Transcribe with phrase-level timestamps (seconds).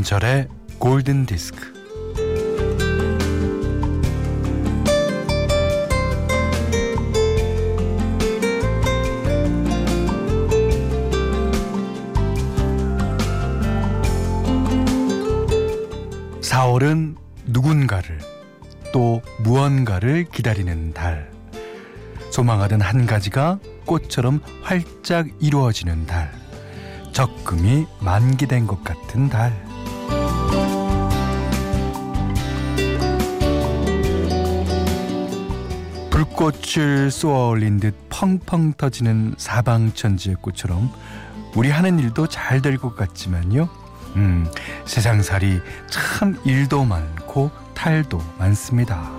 [0.00, 0.48] 김현철의
[0.78, 1.74] 골든 디스크.
[16.40, 18.18] 사월은 누군가를
[18.92, 21.30] 또 무언가를 기다리는 달.
[22.30, 26.32] 소망하던 한 가지가 꽃처럼 활짝 이루어지는 달.
[27.12, 29.69] 적금이 만기된 것 같은 달.
[36.10, 40.90] 불꽃을 쏘아 올린 듯 펑펑 터지는 사방천지의 꽃처럼
[41.54, 43.68] 우리 하는 일도 잘 될 것 같지만요.
[44.16, 44.46] 음,
[44.86, 49.10] 세상살이 참 일도 많고 탈도 많습니다.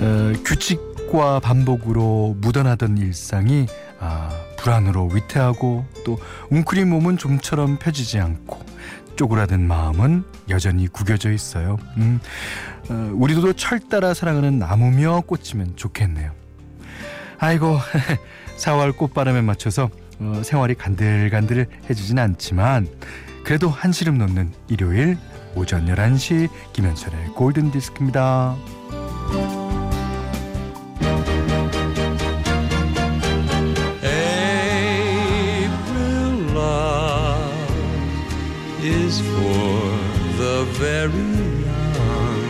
[0.00, 3.66] 어, 규칙 과 반복으로 묻어나던 일상이
[4.00, 6.18] 아, 불안으로 위태하고 또
[6.50, 8.58] 웅크린 몸은 좀처럼 펴지지 않고
[9.14, 11.78] 쪼그라든 마음은 여전히 구겨져 있어요.
[11.98, 12.18] 음,
[12.88, 16.32] 어, 우리도 철 따라 사랑하는 나무며 꽃이면 좋겠네요.
[17.38, 17.78] 아이고
[18.58, 22.88] 4월 꽃바람에 맞춰서 어, 생활이 간들간들해지진 않지만
[23.44, 25.16] 그래도 한시름 놓는 일요일
[25.54, 28.56] 오전 11시 김현철의 골든디스크입니다.
[38.84, 39.80] Is for
[40.36, 41.10] the very
[41.64, 42.44] young.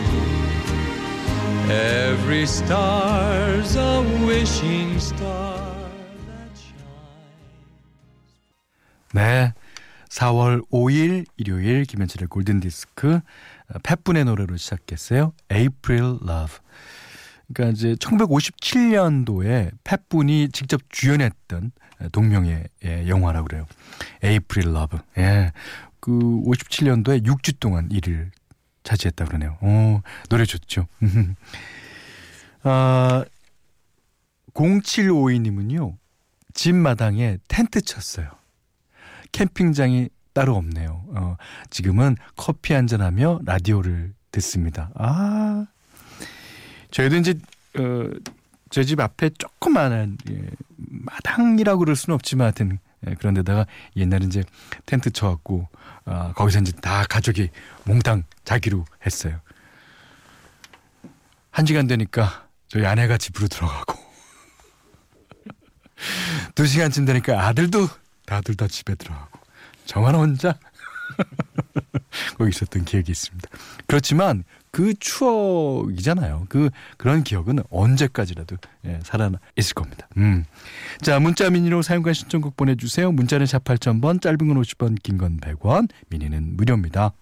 [1.71, 5.57] Every star's a wishing star
[6.27, 6.73] that shines.
[9.13, 9.53] 네.
[10.09, 13.21] 4월 5일 일요일 김현철의 골든 디스크
[13.83, 15.31] 팻분의 노래로 시작했어요.
[15.51, 16.57] April Love.
[17.47, 21.71] 그러니까 이제 1957년도에 팻분이 직접 주연했던
[22.11, 22.65] 동명의
[23.07, 23.65] 영화라고 그래요.
[24.23, 24.99] April Love.
[25.17, 25.53] 예.
[26.05, 28.29] 그 57년도에 6주 동안 1위를
[28.83, 29.57] 차지했다 그러네요.
[29.59, 30.85] 오, 노래 좋죠.
[32.61, 33.25] 아,
[34.53, 35.95] 0752님은요.
[36.53, 38.29] 집 마당에 텐트 쳤어요.
[39.31, 41.05] 캠핑장이 따로 없네요.
[41.15, 41.37] 어,
[41.71, 44.91] 지금은 커피 한잔 하며 라디오를 듣습니다.
[44.93, 45.65] 아,
[46.91, 47.33] 저희도 이제
[47.79, 48.09] 어,
[48.69, 52.77] 저희 집 앞에 조그마한 예, 마당이라고 그럴 수는 없지만 하여튼
[53.07, 54.43] 예, 그런 데다가 옛날에 이제
[54.85, 55.67] 텐트 쳐갖고
[56.05, 57.49] 어, 거기서 이제 다 가족이
[57.85, 59.39] 몽땅 자기로 했어요.
[61.51, 63.97] 한 시간 되니까 저희 아내가 집으로 들어가고.
[66.53, 67.87] 두 시간쯤 되니까 아들도
[68.25, 69.39] 다들 다 집에 들어가고.
[69.85, 70.57] 저만 혼자
[72.37, 73.49] 거기 있었던 기억이 있습니다.
[73.87, 76.47] 그렇지만 그 추억이잖아요.
[76.49, 80.07] 그 그런 기억은 언제까지라도 예, 살아 있을 겁니다.
[80.17, 80.43] 음.
[81.01, 83.11] 자, 문자 미니로 사용과 신청곡 보내 주세요.
[83.11, 87.13] 문자는 샵 8000번, 짧은 건 50원, 긴 건 100원, 미니는 무료입니다.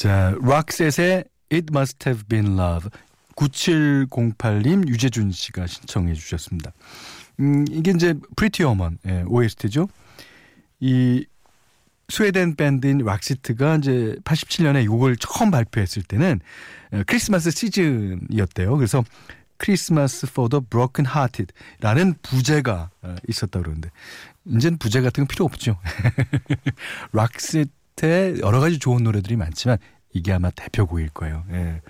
[0.00, 2.88] 자, 록세트의 It Must Have Been Love
[3.36, 6.72] 9708님 유재준 씨가 신청해 주셨습니다.
[7.40, 9.90] 음, 이게 이제 Pretty Woman 예, OST죠.
[10.80, 11.26] 이
[12.08, 16.40] 스웨덴 밴드인 록세트가 이제 87년에 이걸 처음 발표했을 때는
[16.92, 18.74] 어, 크리스마스 시즌이었대요.
[18.78, 19.04] 그래서
[19.58, 23.90] Christmas for the broken hearted라는 부제가 어, 있었다 그러는데
[24.46, 25.76] 이제는 부제 같은 건 필요 없죠.
[27.12, 29.78] 락시 트 팟캐스트에 여러 가지 좋은 노래들이 많지만
[30.12, 31.44] 이게 아마 대표곡일 거예요.
[31.52, 31.80] 예.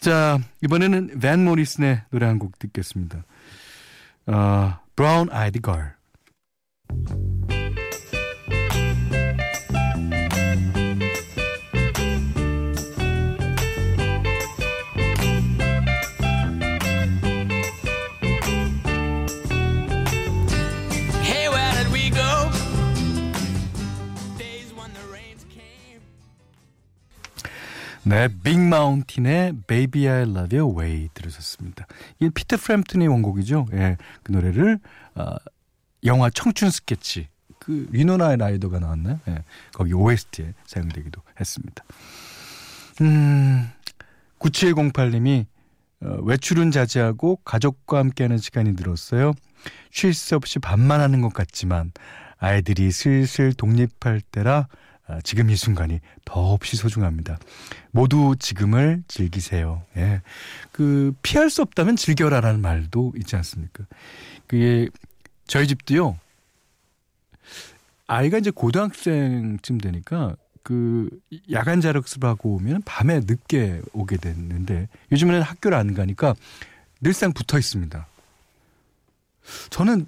[0.00, 3.24] 자, 이번에는 밴 모리슨의 노래 한 곡 듣겠습니다.
[4.26, 5.92] 어, Brown Eyed Girl.
[28.04, 31.86] 네, 빅마운틴의 Baby I Love Your Way 들으셨습니다.
[32.18, 33.66] 이게 피터 프램튼의 원곡이죠.
[33.74, 34.80] 예, 그 노래를
[35.14, 35.36] 어,
[36.04, 37.28] 영화 청춘 스케치
[37.60, 39.20] 그 위노나 라이더가 나왔나요?
[39.28, 41.84] 예, 거기 OST에 사용되기도 했습니다.
[43.02, 43.70] 음,
[44.40, 45.46] 9708님이
[46.02, 49.32] 어, 외출은 자제하고 가족과 함께하는 시간이 늘었어요.
[49.92, 51.92] 쉴 새 없이 밥만 하는 것 같지만
[52.38, 54.66] 아이들이 슬슬 독립할 때라 아,
[55.24, 57.38] 지금 이 순간이 더없이 소중합니다.
[57.90, 59.82] 모두 지금을 즐기세요.
[59.96, 60.22] 예.
[60.70, 63.84] 그 피할 수 없다면 즐겨라라는 말도 있지 않습니까?
[64.46, 64.88] 그게
[65.46, 66.18] 저희 집도요.
[68.06, 71.08] 아이가 이제 고등학생쯤 되니까 그
[71.50, 76.34] 야간 자력습 하고 오면 밤에 늦게 오게 됐는데 요즘에는 학교를 안 가니까
[77.00, 78.06] 늘상 붙어 있습니다.
[79.70, 80.06] 저는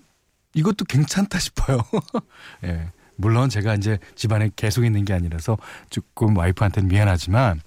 [0.55, 1.81] 이것도 괜찮다 싶어요.
[2.65, 2.89] 예.
[3.17, 5.57] 물론 제가 이제 집안에 계속 있는 게 아니라서
[5.91, 7.61] 조금 와이프한테는 미안하지만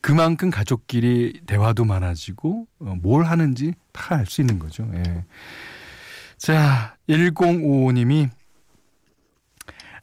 [0.00, 4.88] 그만큼 가족끼리 대화도 많아지고 어, 뭘 하는지 다 알 수 있는 거죠.
[4.94, 5.24] 예.
[6.38, 8.30] 자, 1055님이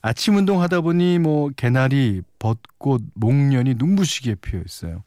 [0.02, 5.04] 아침 운동 하다 보니 뭐 개나리, 벚꽃, 목련이 눈부시게 피어 있어요.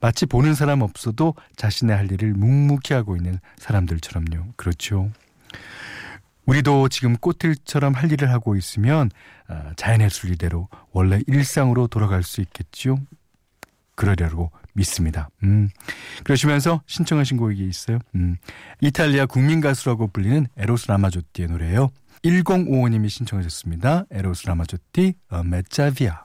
[0.00, 4.52] 마치 보는 사람 없어도 자신의 할 일을 묵묵히 하고 있는 사람들처럼요.
[4.56, 5.10] 그렇죠.
[6.46, 9.10] 우리도 지금 꽃들처럼 할 일을 하고 있으면
[9.48, 12.98] 아, 자연의 순리대로 원래 일상으로 돌아갈 수 있겠죠.
[13.94, 15.28] 그러려고 믿습니다.
[15.42, 15.68] 음.
[16.24, 17.98] 그러시면서 신청하신 곡이 있어요.
[18.14, 18.36] 음.
[18.80, 21.90] 이탈리아 국민 가수라고 불리는 에로스 라마조띠의 노래예요.
[22.24, 24.06] 1055님이 신청하셨습니다.
[24.10, 26.24] 에로스 라마조띠, 어, 메짜비아.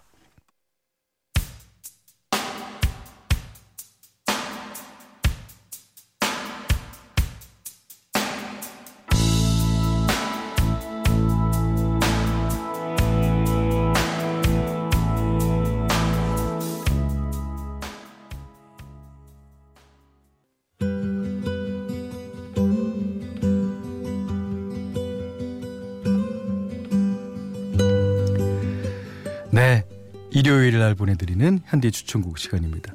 [30.88, 32.94] 날 보내드리는 현대 추천곡 시간입니다.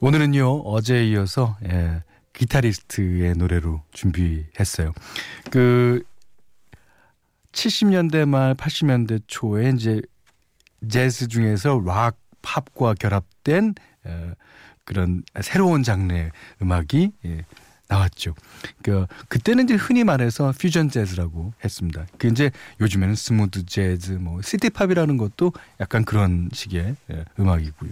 [0.00, 2.02] 오늘은요, 어제에 이어서, 예,
[2.34, 4.92] 기타리스트의 노래로 준비했어요.
[5.50, 6.02] 그,
[7.52, 10.02] 70년대 말 80년대 초에 이제
[10.86, 13.74] 재즈 중에서 락, 팝과 결합된
[14.04, 14.32] 어,
[14.84, 16.30] 그런 새로운 장르의
[16.60, 17.44] 음악이 예,
[17.90, 18.34] 나왔죠.
[18.82, 22.06] 그 그때는 이제 흔히 말해서 퓨전 재즈라고 했습니다.
[22.18, 22.50] 그 이제
[22.80, 27.90] 요즘에는 smooth 재즈, 뭐 city pop이라는 것도 약간 그런 식의 예, 음악이고요.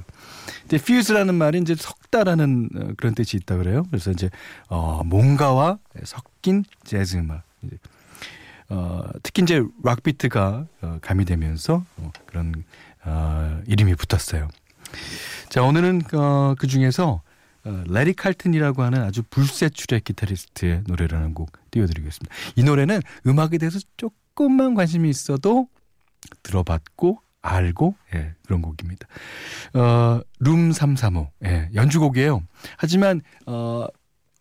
[0.62, 3.82] 근데 fuse라는 말이 이제 섞다라는 어, 그런 뜻이 있다 그래요.
[3.90, 4.30] 그래서 이제
[4.68, 7.42] 어 뭔가와 섞인 재즈 음악.
[7.62, 7.76] 이제
[8.68, 12.54] 어 특히 이제 락 비트가 어, 가미되면서 어, 그런
[13.04, 14.48] 어 이름이 붙었어요.
[15.48, 17.20] 자 오늘은 어, 그 중에서
[17.64, 22.34] 어, 래리 칼튼이라고 하는 아주 불세출의 기타리스트의 노래라는 곡 띄워드리겠습니다.
[22.56, 25.68] 이 노래는 음악에 대해서 조금만 관심이 있어도
[26.42, 29.06] 들어봤고 알고 예, 그런 곡입니다.
[29.74, 32.42] 어, 룸 335 예, 연주곡이에요.
[32.76, 33.86] 하지만 어,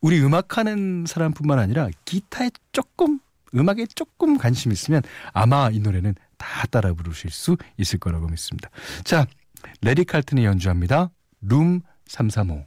[0.02, 3.20] 우리 음악하는 사람뿐만 아니라 기타에 조금
[3.56, 5.02] 음악에 조금 관심 있으면
[5.34, 8.70] 아마 이 노래는 다 따라 부르실 수 있을 거라고 믿습니다.
[9.04, 9.26] 자,
[9.82, 11.10] 레리 칼튼이 연주합니다.
[11.42, 12.66] 룸 335.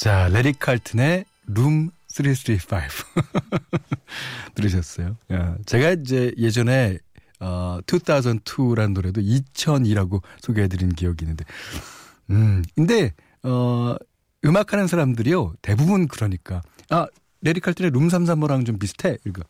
[0.00, 2.78] 자, 레리 칼튼의 룸 335.
[4.56, 5.18] 들으셨어요?
[5.30, 6.96] 야, 제가 이제 예전에
[7.38, 11.44] 어, 2002라는 노래도 2002라고 소개해드린 기억이 있는데,
[12.30, 13.94] 음, 근데, 어,
[14.42, 17.06] 음악하는 사람들이요, 대부분 그러니까, 아,
[17.42, 19.18] 레리 칼튼의 룸 335랑 좀 비슷해.
[19.26, 19.42] 이거.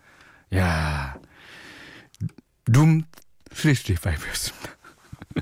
[0.56, 1.16] 야,
[2.66, 3.02] 룸
[3.50, 4.70] 335였습니다.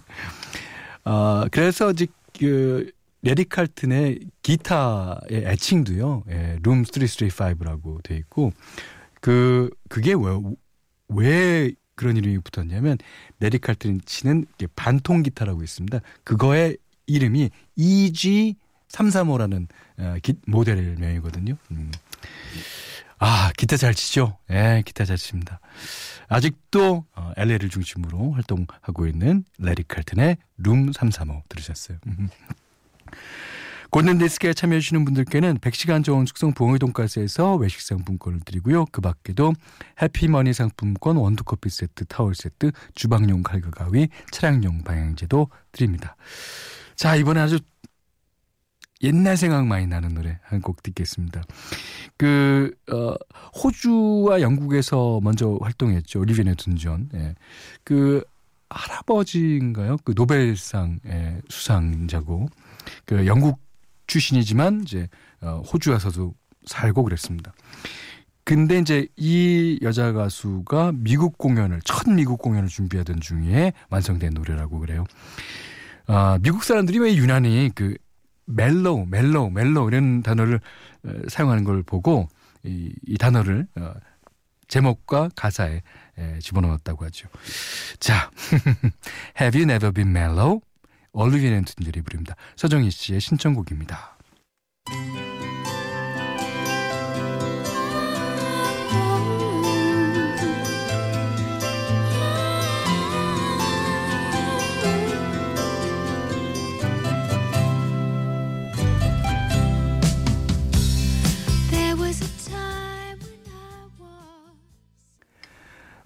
[1.06, 2.92] 어, 그래서 이제 그,
[3.28, 8.54] 레리 칼튼의 기타의 애칭도요, 예, 룸 335라고 돼 있고,
[9.20, 10.40] 그, 그게 왜,
[11.08, 12.96] 왜 그런 이름이 붙었냐면,
[13.38, 16.00] 레리 칼튼 치는 반통 기타라고 있습니다.
[16.24, 19.66] 그거의 이름이 EG335라는
[19.98, 21.58] 어, 기, 모델명이거든요.
[21.72, 21.92] 음.
[23.18, 24.38] 아, 기타 잘 치죠?
[24.50, 25.60] 예, 기타 잘 칩니다.
[26.28, 31.98] 아직도 어, LA를 중심으로 활동하고 있는 레리 칼튼의 룸 335 들으셨어요.
[33.90, 38.84] 골든디스크에 참여해주시는 분들께는 100시간 저온 숙성 봉의 돈가스에서 외식 상품권을 드리고요.
[38.92, 39.54] 그 밖에도
[40.02, 46.16] 해피머니 상품권, 원두커피 세트, 타월 세트, 주방용 칼과 가위, 차량용 방향제도 드립니다.
[46.96, 47.58] 자, 이번에 아주
[49.00, 51.44] 옛날 생각 많이 나는 노래 한 곡 듣겠습니다.
[52.18, 53.14] 그, 어,
[53.62, 56.24] 호주와 영국에서 먼저 활동했죠.
[56.24, 57.10] 리비네 둔전.
[57.14, 57.34] 예.
[57.84, 58.22] 그,
[58.70, 59.96] 할아버지인가요?
[60.04, 62.48] 그 노벨상 의 수상자고
[63.04, 63.60] 그 영국
[64.06, 65.08] 출신이지만 이제
[65.40, 66.34] 어, 호주 에서도
[66.66, 67.52] 살고 그랬습니다.
[68.44, 75.04] 근데 이제 이 여자 가수가 미국 공연을 첫 미국 공연을 준비하던 중에 완성된 노래라고 그래요.
[76.06, 77.94] 아, 미국 사람들이 왜 유난히 그
[78.46, 80.60] mellow, mellow, mellow 이런 단어를
[81.04, 82.28] 어, 사용하는 걸 보고
[82.64, 83.92] 이, 이 단어를 어,
[84.68, 85.82] 제목과 가사에
[86.18, 87.28] 에, 집어넣었다고 하죠.
[88.00, 88.30] 자,
[89.40, 90.60] Have You Never Been Mellow?
[91.24, 92.36] 올리비아 랜튼들이 부릅니다.
[92.56, 94.17] 서정희 씨의 신청곡입니다.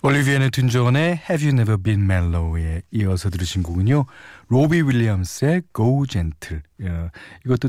[0.04, 4.04] 올리비아 네튼 존의 Have You Never Been Mellow에 이어서 들으신 곡은요.
[4.48, 6.62] 로비 윌리엄스의 Go Gentle.
[6.82, 7.08] 어,
[7.46, 7.68] 이것도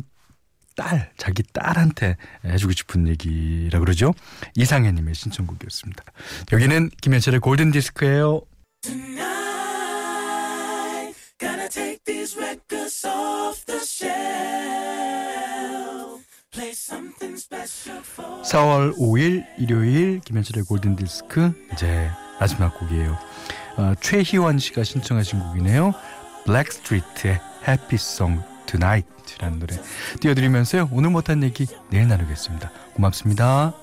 [0.75, 4.16] 딸, 자기 딸한테 해주고 싶은 얘기라 그러죠.
[4.56, 6.04] 이상혜님의 신청곡이었습니다.
[6.52, 8.42] 여기는 김현철의 골든 디스크예요.
[8.82, 9.34] Tonight,
[18.44, 22.10] 4월 5일 일요일 김현철의 골든 디스크 이제
[22.40, 23.18] 마지막 곡이에요.
[23.78, 25.94] 어, 최희원 씨가 신청하신 곡이네요.
[26.46, 29.75] 블랙스트리트의 Happy Song Tonight이라는 노래
[30.20, 30.90] 띄워드리면서요.
[30.92, 32.72] 오늘 못한 얘기 내일 나누겠습니다.
[32.94, 33.74] 고맙습니다.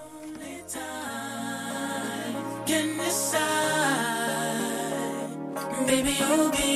[5.87, 6.70] Baby, you'll be.